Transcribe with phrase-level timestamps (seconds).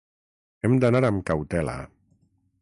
[0.69, 1.77] Hem d'anar amb cautela.